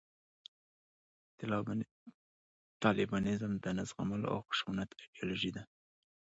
[2.83, 5.63] طالبانیزم د نه زغملو او د خشونت ایدیالوژي ده